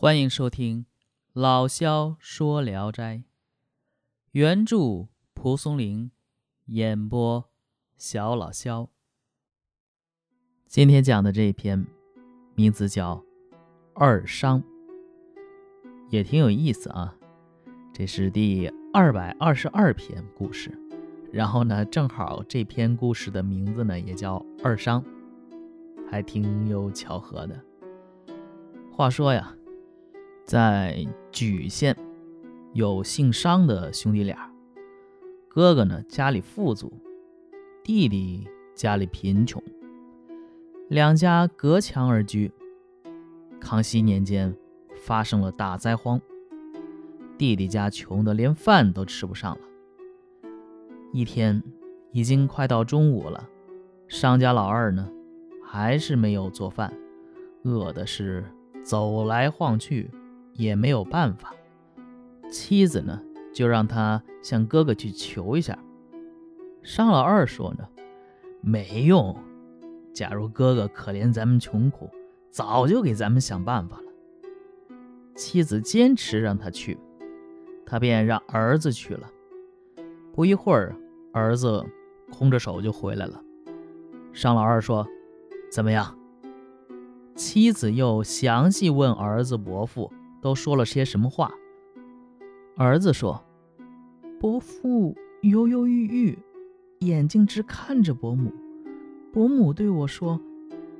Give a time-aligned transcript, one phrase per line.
[0.00, 0.86] 欢迎收听
[1.32, 3.16] 老萧说《聊斋》，
[4.30, 6.12] 原著蒲松龄，
[6.66, 7.50] 演播
[7.96, 8.90] 小老萧。
[10.68, 11.84] 今天讲的这一篇
[12.54, 13.16] 名字叫
[13.92, 14.62] 《二伤》，
[16.10, 17.16] 也挺有意思啊。
[17.92, 20.70] 这是第二百二十二篇故事，
[21.32, 25.02] 然后呢，正好这篇故事的名字呢也叫《二伤》，
[26.08, 27.60] 还挺有巧合的。
[28.92, 29.52] 话说呀。
[30.48, 31.94] 在莒县，
[32.72, 34.50] 有姓商的兄弟俩。
[35.46, 36.88] 哥哥呢，家里富足；
[37.84, 39.62] 弟弟家里贫穷。
[40.88, 42.50] 两家隔墙而居。
[43.60, 44.56] 康熙年间，
[44.96, 46.18] 发生了大灾荒。
[47.36, 49.60] 弟弟家穷得连饭都吃不上了。
[51.12, 51.62] 一天，
[52.10, 53.46] 已经快到中午了，
[54.06, 55.12] 商家老二呢，
[55.62, 56.90] 还是没有做饭，
[57.64, 58.42] 饿的是
[58.82, 60.10] 走来晃去。
[60.58, 61.54] 也没有办法，
[62.50, 63.22] 妻子呢
[63.54, 65.78] 就让他向哥哥去求一下。
[66.82, 67.88] 商老二说呢，
[68.60, 69.34] 没用。
[70.12, 72.10] 假如哥哥可怜咱们穷苦，
[72.50, 74.02] 早就给咱们想办法了。
[75.36, 76.98] 妻子坚持让他去，
[77.86, 79.30] 他便让儿子去了。
[80.32, 80.96] 不一会儿，
[81.32, 81.86] 儿子
[82.32, 83.40] 空着手就回来了。
[84.32, 85.06] 商老二说
[85.70, 86.18] ：“怎么样？”
[87.36, 90.12] 妻子又详细问儿子伯父。
[90.40, 91.52] 都说了些什么话？
[92.76, 93.44] 儿子说
[94.38, 96.38] ：“伯父犹犹豫豫，
[97.00, 98.52] 眼睛直看着伯母。
[99.32, 100.40] 伯母对我说：‘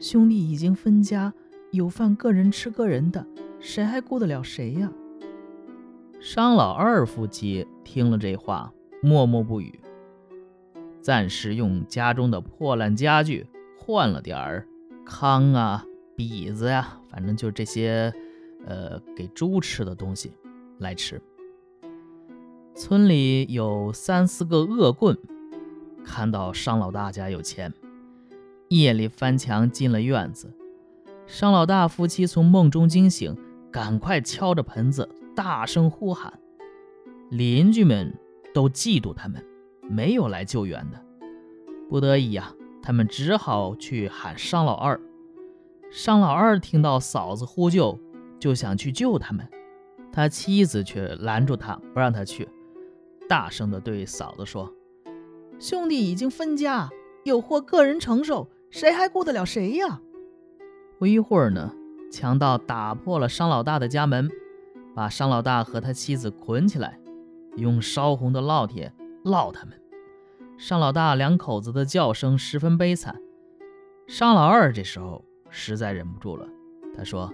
[0.00, 1.34] 兄弟已经分家，
[1.70, 3.26] 有饭个人吃个人的，
[3.60, 4.90] 谁还顾得了谁呀？’”
[6.18, 9.78] 商老二夫妻听了这话，默默不语。
[11.02, 13.46] 暂时用家中的破烂家具
[13.78, 14.66] 换了点儿
[15.04, 15.84] 糠啊、
[16.16, 18.10] 篦子呀，反正就这些。
[18.66, 20.32] 呃，给猪吃的东西
[20.78, 21.22] 来吃。
[22.74, 25.16] 村里有三四个恶棍，
[26.04, 27.72] 看到商老大家有钱，
[28.68, 30.52] 夜里翻墙进了院子。
[31.26, 33.34] 商老大夫妻从梦中惊醒，
[33.70, 36.38] 赶快敲着盆子，大声呼喊。
[37.30, 38.14] 邻居们
[38.52, 39.42] 都嫉妒他们，
[39.82, 41.02] 没有来救援的。
[41.88, 42.52] 不得已呀，
[42.82, 45.00] 他们只好去喊商老二。
[45.90, 47.98] 商老二听到嫂子呼救。
[48.38, 49.48] 就想去救他们，
[50.12, 52.48] 他妻子却拦住他，不让他去，
[53.28, 54.72] 大声地对嫂子说
[55.58, 56.88] ：“兄弟已经分家，
[57.24, 60.00] 有祸个人承受，谁还顾得了谁呀？”
[60.98, 61.72] 不一会儿呢，
[62.10, 64.30] 强盗打破了商老大的家门，
[64.94, 66.98] 把商老大和他妻子捆起来，
[67.56, 68.92] 用烧红的烙铁
[69.24, 69.80] 烙他们。
[70.56, 73.20] 商老大两口子的叫声十分悲惨。
[74.06, 76.48] 商老二这时候实在忍不住了，
[76.96, 77.30] 他说。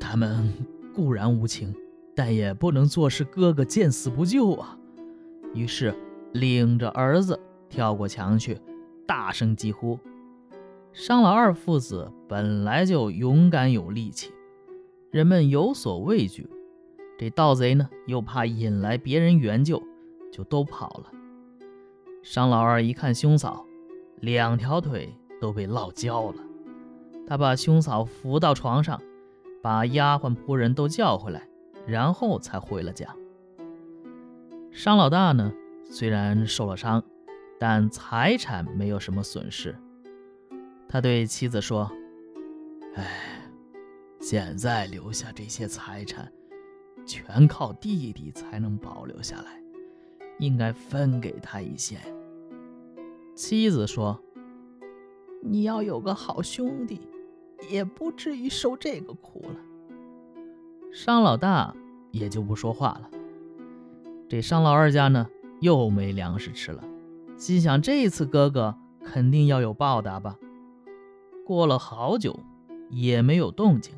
[0.00, 0.52] 他们
[0.94, 1.74] 固然无情，
[2.14, 4.78] 但也不能坐视哥哥见死不救啊！
[5.54, 5.94] 于是
[6.32, 7.38] 领着儿子
[7.68, 8.58] 跳过墙去，
[9.06, 9.98] 大声疾呼。
[10.92, 14.32] 商老二父子本来就勇敢有力气，
[15.10, 16.48] 人们有所畏惧。
[17.18, 19.82] 这盗贼呢，又怕引来别人援救，
[20.32, 21.12] 就都跑了。
[22.22, 23.64] 商老二一看兄嫂，
[24.20, 26.36] 两条腿都被烙焦了，
[27.26, 29.00] 他把兄嫂扶到床上。
[29.62, 31.48] 把丫鬟仆人都叫回来，
[31.86, 33.14] 然后才回了家。
[34.70, 35.52] 商老大呢，
[35.90, 37.02] 虽然受了伤，
[37.58, 39.74] 但财产没有什么损失。
[40.88, 41.90] 他对妻子说
[42.94, 43.50] ：“哎，
[44.20, 46.32] 现在留下这些财产，
[47.04, 49.60] 全靠弟弟才能保留下来，
[50.38, 51.98] 应该分给他一些。”
[53.34, 54.20] 妻子说
[55.42, 57.00] ：“你要有个好兄弟。”
[57.68, 59.56] 也不至于受这个苦了。
[60.92, 61.74] 商老大
[62.10, 63.10] 也就不说话了。
[64.28, 65.26] 这商老二家呢，
[65.60, 66.82] 又没粮食吃了，
[67.36, 68.74] 心想这次哥哥
[69.04, 70.36] 肯定要有报答吧。
[71.46, 72.38] 过了好久，
[72.90, 73.94] 也没有动静。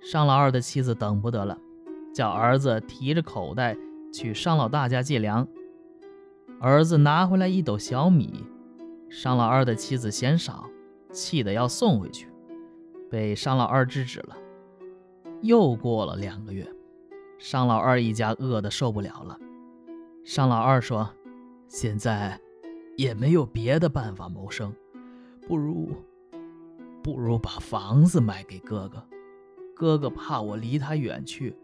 [0.00, 1.58] 商老二的妻子等不得了，
[2.14, 3.76] 叫儿子提着口袋
[4.12, 5.46] 去商老大家借粮。
[6.60, 8.44] 儿子拿回来一斗小米，
[9.08, 10.68] 商老二的妻子嫌少，
[11.12, 12.28] 气得要送回去。
[13.10, 14.36] 被商老二制止了。
[15.42, 16.66] 又过了两个月，
[17.38, 19.38] 商老二一家饿得受不了了。
[20.22, 21.10] 商老二说
[21.66, 22.38] ：“现在
[22.96, 24.72] 也没有别的办法谋生，
[25.48, 25.88] 不如
[27.02, 29.02] 不如把房子卖给哥哥。
[29.74, 31.56] 哥哥怕我离他远去，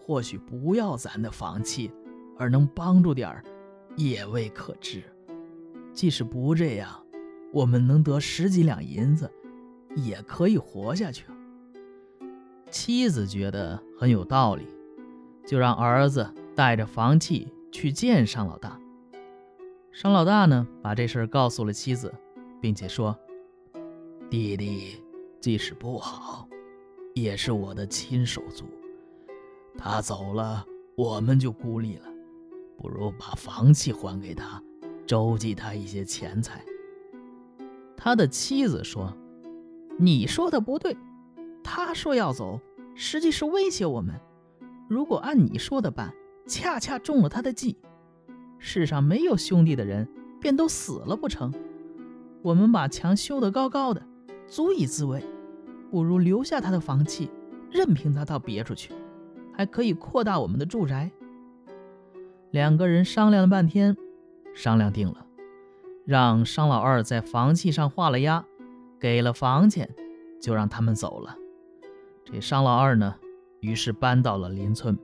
[0.00, 1.92] 或许不要咱的房契，
[2.38, 3.44] 而能帮助点儿，
[3.94, 5.02] 也未可知。
[5.92, 6.90] 即使不这样，
[7.52, 9.30] 我们能得十几两银子。”
[10.04, 11.24] 也可以活下去。
[12.70, 14.66] 妻子觉得很有道理，
[15.46, 18.78] 就让儿子带着房契去见商老大。
[19.90, 22.14] 商老大呢，把这事儿告诉了妻子，
[22.60, 23.18] 并且说
[24.30, 25.02] ：“弟弟
[25.40, 26.46] 即使不好，
[27.14, 28.64] 也是我的亲手足。
[29.76, 30.64] 他走了，
[30.94, 32.06] 我们就孤立了。
[32.76, 34.62] 不如把房契还给他，
[35.06, 36.64] 周济他一些钱财。”
[37.96, 39.12] 他的妻子说
[40.00, 40.96] ：“你说的不对，
[41.62, 42.60] 他说要走，
[42.94, 44.14] 实际是威胁我们。
[44.88, 46.14] 如果按你说的办，
[46.46, 47.76] 恰恰中了他的计。”
[48.58, 50.08] 世上没有兄弟的人，
[50.40, 51.52] 便都死了不成？
[52.42, 54.00] 我们把墙修得高高的，
[54.46, 55.22] 足以自卫，
[55.90, 57.28] 不如留下他的房契，
[57.70, 58.92] 任凭他到别处去，
[59.52, 61.10] 还可以扩大我们的住宅。
[62.52, 63.96] 两个人商量了半天，
[64.54, 65.26] 商量定了，
[66.04, 68.44] 让商老二在房契上画了押，
[68.98, 69.88] 给了房钱，
[70.40, 71.36] 就让他们走了。
[72.24, 73.14] 这商老二呢，
[73.60, 74.98] 于是搬到了邻村。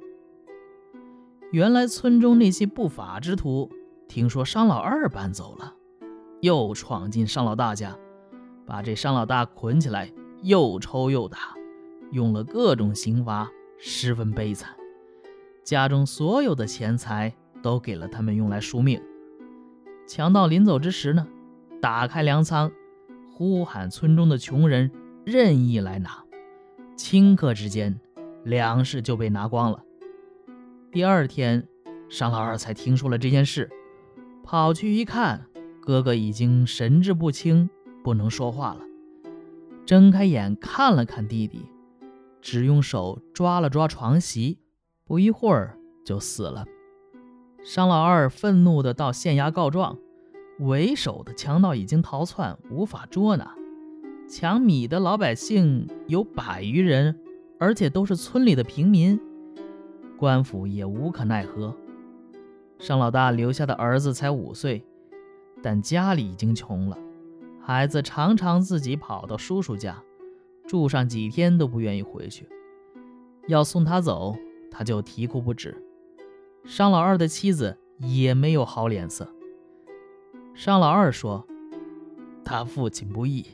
[1.52, 3.70] 原来村中那些不法之徒
[4.08, 5.74] 听说商老二搬走了，
[6.40, 7.96] 又闯进商老大家，
[8.66, 10.12] 把这商老大捆起来，
[10.42, 11.54] 又抽又打，
[12.10, 13.48] 用了各种刑罚，
[13.78, 14.70] 十分悲惨。
[15.62, 19.00] 家中所有的钱财都给了他们用来赎命。
[20.06, 21.26] 强盗临走之时呢，
[21.80, 22.70] 打开粮仓，
[23.36, 24.92] 呼喊村中的穷人
[25.24, 26.24] 任意来拿，
[26.96, 27.98] 顷刻之间，
[28.44, 29.82] 粮食就被拿光了。
[30.92, 31.66] 第二天，
[32.08, 33.68] 商老二才听说了这件事，
[34.44, 35.46] 跑去一看，
[35.82, 37.68] 哥哥已经神志不清，
[38.04, 38.82] 不能说话了。
[39.84, 41.68] 睁开眼看了看弟弟，
[42.40, 44.60] 只用手抓了抓床席，
[45.04, 46.64] 不一会儿就死了。
[47.64, 49.98] 商老二愤怒地到县衙告状，
[50.60, 53.54] 为首的强盗已经逃窜，无法捉拿。
[54.28, 57.18] 抢米的老百姓有百余人，
[57.58, 59.20] 而且都是村里的平民。
[60.16, 61.74] 官府也无可奈何。
[62.78, 64.84] 商老大留下的儿子才五岁，
[65.62, 66.96] 但家里已经穷了。
[67.60, 70.02] 孩子常常自己跑到叔叔家，
[70.66, 72.48] 住上几天都不愿意回去。
[73.48, 74.36] 要送他走，
[74.70, 75.76] 他就啼哭不止。
[76.64, 79.33] 商老二的妻子也没有好脸色。
[80.54, 81.44] 商老二说
[82.44, 83.44] ：“他父亲不义，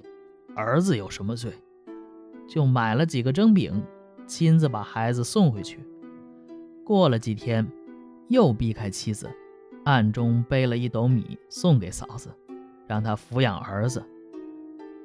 [0.55, 1.51] 儿子有什么罪？”
[2.47, 3.83] 就买了几个蒸饼，
[4.27, 5.81] 亲自把孩子送回去。
[6.85, 7.67] 过了几天，
[8.29, 9.31] 又避开妻子，
[9.85, 12.29] 暗中背了一斗米送给嫂子，
[12.87, 14.05] 让她抚养儿子。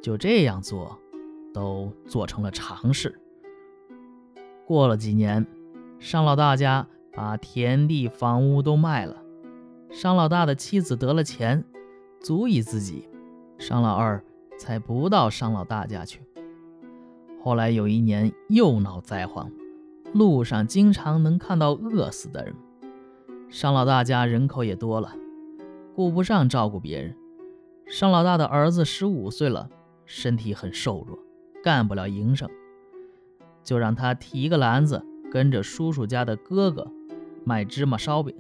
[0.02, 1.00] 就这样做，
[1.54, 3.18] 都做成了常事。
[4.66, 5.48] 过了几年，
[5.98, 9.16] 商老大家把田地、房屋都卖了，
[9.92, 11.64] 商老大的妻子得了钱，
[12.26, 13.08] 足以自己，
[13.60, 14.20] 商老二
[14.58, 16.22] 才不到商老大家去。
[17.40, 19.52] 后来有一年又闹灾荒。
[20.12, 22.56] 路上经常能看到饿死的人。
[23.48, 25.14] 商老大家人口也多了，
[25.94, 27.16] 顾不上照顾别人。
[27.86, 29.70] 商老大的儿子十五岁了，
[30.08, 31.20] 身体很瘦弱，
[31.64, 32.50] 干不了营生，
[33.64, 36.92] 就让他提个篮子，跟着叔叔家的哥哥
[37.44, 38.36] 卖芝麻烧饼。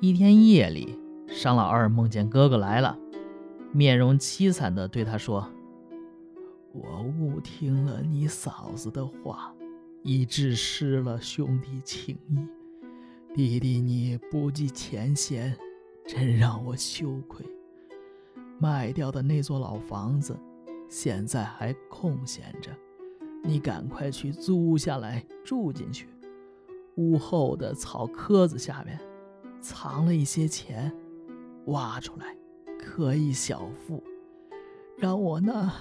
[0.00, 2.98] 一天夜里，商老二梦见哥哥来了，
[3.72, 5.48] 面容凄惨地对他说
[6.72, 9.52] ：“我误听了你嫂子的话。”
[10.08, 12.36] 以致失了兄弟情谊，
[13.34, 15.52] 弟弟你不计前嫌，
[16.06, 17.44] 真让我羞愧。
[18.60, 20.38] 卖掉的那座老房子，
[20.88, 22.70] 现在还空闲着，
[23.42, 26.08] 你赶快去租下来住进去。
[26.94, 28.96] 屋后的草棵子下面，
[29.60, 30.94] 藏了一些钱，
[31.66, 32.36] 挖出来
[32.78, 34.02] 可以小富。
[34.96, 35.72] 让我那，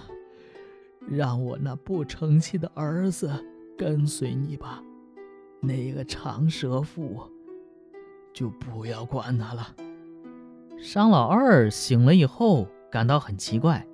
[1.08, 3.32] 让我那不成器的儿子。
[3.78, 4.82] 跟随你吧，
[5.60, 7.20] 那个长舌妇
[8.32, 9.76] 就不要管他了。
[10.78, 13.86] 商老二醒了以后，感到很奇怪。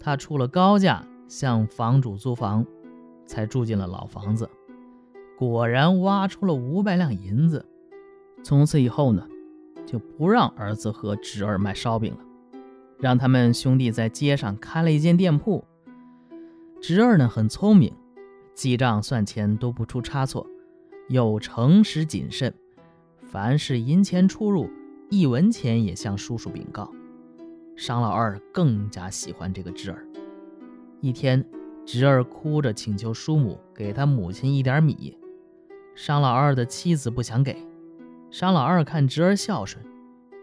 [0.00, 2.64] 他出了高价向房主租房，
[3.26, 4.48] 才住进了老房子。
[5.36, 7.66] 果然挖出了五百两银子。
[8.42, 9.28] 从此以后呢，
[9.86, 12.18] 就不让儿子和侄儿卖烧饼了，
[12.98, 15.64] 让他们兄弟在街上开了一间店铺。
[16.82, 17.92] 侄儿呢，很聪明。
[18.54, 20.46] 记账算钱都不出差错，
[21.08, 22.52] 又诚实谨慎，
[23.22, 24.68] 凡是银钱出入，
[25.10, 26.90] 一文钱也向叔叔禀告。
[27.76, 30.06] 商老二更加喜欢这个侄儿。
[31.02, 31.44] 一天，
[31.84, 35.18] 侄儿哭着请求叔母给他母亲一点米，
[35.94, 37.56] 商老二的妻子不想给。
[38.30, 39.84] 商老二看侄儿孝顺，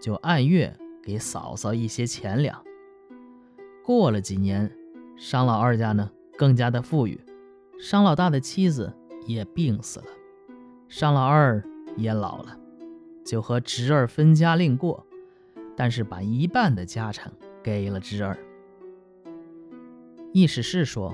[0.01, 2.63] 就按月给嫂嫂一些钱粮。
[3.83, 4.71] 过了几年，
[5.17, 7.19] 商老二家呢更加的富裕。
[7.79, 8.93] 商老大的妻子
[9.27, 10.05] 也病死了，
[10.87, 11.61] 商老二
[11.97, 12.57] 也老了，
[13.25, 15.05] 就和侄儿分家另过，
[15.75, 18.37] 但是把一半的家产给了侄儿。
[20.31, 21.13] 意思是说，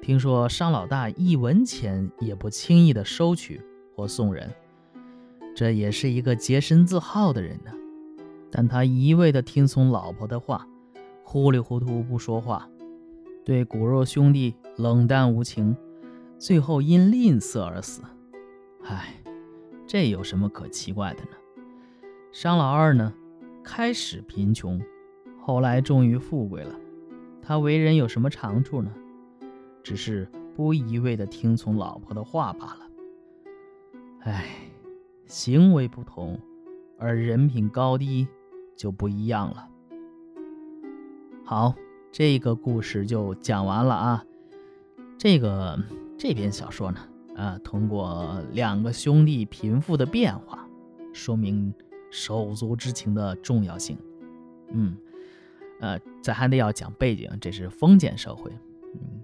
[0.00, 3.60] 听说商老大一文钱也不轻易的收取
[3.94, 4.50] 或送人，
[5.58, 7.72] 这也是一个洁身自好的人呢。
[8.48, 10.64] 但他一味的听从老婆的话，
[11.24, 12.70] 糊里糊涂不说话，
[13.44, 15.76] 对骨肉兄弟冷淡无情，
[16.38, 18.02] 最后因吝啬而死。
[18.84, 19.20] 唉，
[19.84, 21.30] 这有什么可奇怪的呢？
[22.30, 23.12] 商老二呢，
[23.64, 24.80] 开始贫穷，
[25.40, 26.72] 后来终于富贵了。
[27.42, 28.92] 他为人有什么长处呢？
[29.82, 32.80] 只是不一味的听从老婆的话罢了。
[34.20, 34.46] 唉，
[35.28, 36.40] 行为不同，
[36.98, 38.26] 而人品高低
[38.74, 39.68] 就不一样了。
[41.44, 41.74] 好，
[42.10, 44.24] 这个故事就讲完了啊。
[45.16, 45.78] 这个
[46.16, 47.00] 这篇小说呢，
[47.36, 50.66] 啊，通过两个兄弟贫富的变化，
[51.12, 51.72] 说明
[52.10, 53.96] 手足之情的重要性。
[54.72, 54.96] 嗯。
[55.80, 58.50] 呃，咱还得要讲背景，这是封建社会。
[58.94, 59.22] 嗯，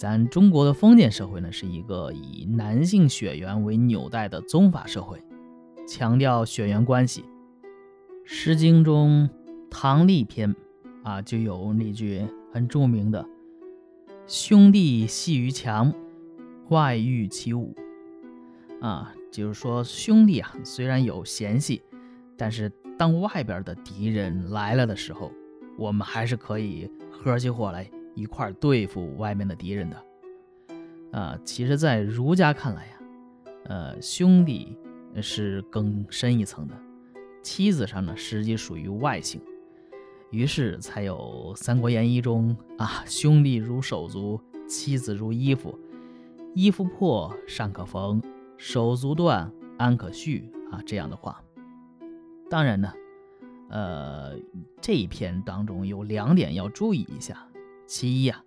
[0.00, 5.22] 咱中国的封建社会呢，是一个以男性血缘为纽带的宗法社会，
[5.86, 7.20] 强调血缘关系。
[8.24, 9.28] 《诗经》中
[9.70, 10.54] 《唐吏篇》
[11.02, 13.28] 啊，就有那句很著名的
[14.26, 15.92] “兄弟戏于墙，
[16.70, 17.74] 外御其侮”。
[18.80, 21.82] 啊，就是说兄弟啊，虽然有嫌隙，
[22.38, 25.30] 但是当外边的敌人来了的时候，
[25.76, 30.04] 我们还是可以合起伙来一块对付外面的敌人的，
[31.12, 32.92] 啊，其实，在儒家看来呀，
[33.64, 34.76] 呃，兄弟
[35.20, 36.74] 是更深一层的，
[37.42, 39.40] 妻子上呢，实际属于外姓，
[40.30, 45.78] 于是才有《三国演义》中啊，兄弟如手足，妻子如衣服，
[46.54, 48.22] 衣服破尚可缝，
[48.56, 51.42] 手足断安可续啊这样的话。
[52.48, 52.92] 当然呢。
[53.72, 54.36] 呃，
[54.80, 57.46] 这一篇当中有两点要注意一下。
[57.90, 58.40] 其一啊，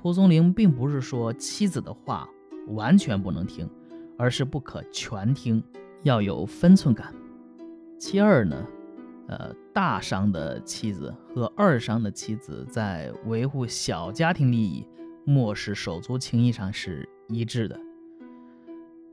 [0.00, 2.26] 蒲松龄并不是说妻子的话
[2.68, 3.68] 完全不能听，
[4.16, 5.62] 而是不可全听，
[6.04, 7.14] 要有分寸感。
[7.98, 8.66] 其二呢，
[9.28, 14.86] 呃，大商的妻子和二商的妻子在维护小家庭利益、
[15.26, 17.78] 漠视手足情谊上是一致的，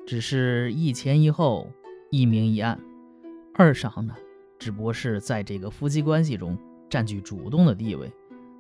[0.07, 1.69] 只是一前一后，
[2.11, 2.79] 一明一暗。
[3.53, 4.15] 二商呢？
[4.57, 6.57] 只不过是在这个夫妻关系中
[6.89, 8.09] 占据主动的地位，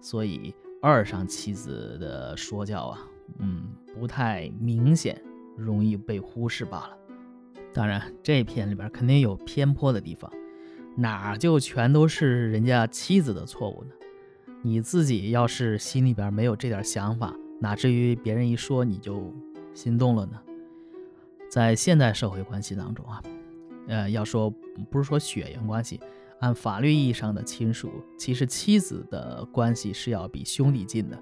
[0.01, 2.99] 所以二上妻子的说教啊，
[3.39, 5.21] 嗯，不太明显，
[5.57, 6.97] 容易被忽视罢了。
[7.73, 10.31] 当然，这篇里边肯定有偏颇的地方，
[10.95, 13.91] 哪就全都是人家妻子的错误呢？
[14.61, 19.33] 你自己要是心里边没有这点想法，哪至于别人一说你就
[19.73, 20.41] 心动了呢？
[21.49, 23.21] 在现代社会关系当中啊。
[23.87, 24.49] 呃，要说
[24.91, 25.99] 不是说血缘关系，
[26.39, 31.21] 按法律意义上的亲属，其实妻子的关系是要比兄弟近的。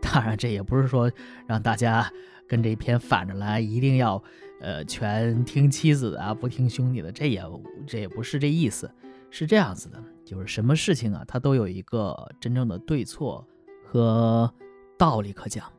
[0.00, 1.10] 当然，这也不是说
[1.46, 2.10] 让大家
[2.46, 4.22] 跟这篇反着来，一定要
[4.60, 7.10] 呃全听妻子的啊，不听兄弟的。
[7.10, 7.42] 这也
[7.86, 8.90] 这也不是这意思，
[9.30, 13.46] 是这样子的，就是什么事情啊，它都有一个真正的对错
[13.86, 14.52] 和
[14.98, 15.70] 道理可讲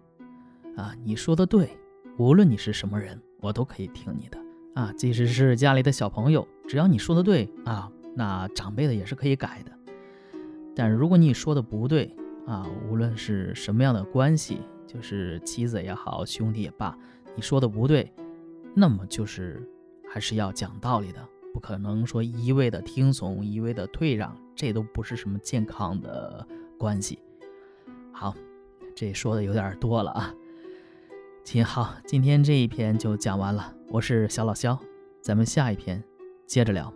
[0.75, 0.96] 啊。
[1.04, 1.77] 你说的对，
[2.18, 4.39] 无论你是什么人，我都可以听你的。
[4.74, 9.72] 啊，即使是家里的小朋友，只要你说的对啊，那长辈的也是可以改的。
[10.75, 12.15] 但如果你说的不对
[12.48, 16.98] 啊，无论是什么样的关系，就是妻子也好，兄弟也罢，
[17.36, 18.12] 你说的不对，
[18.74, 19.67] 那么就是
[20.10, 26.45] 还是要讲道理的，不可能说一味的听从，一味的退让，这都不是什么健康的
[26.77, 27.19] 关系。
[28.12, 28.36] 好，
[28.95, 30.34] 这说的有点多了啊。
[31.43, 33.74] 亲，好，今天这一篇就讲完了。
[33.89, 34.77] 我是小老肖，
[35.22, 36.03] 咱们下一篇
[36.45, 36.93] 接着聊。